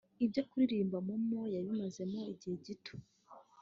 Ibyo 0.25 0.41
kuririmba 0.49 0.97
Momo 1.07 1.39
yabimazemo 1.55 2.19
igihe 2.33 2.55
gito 2.65 2.95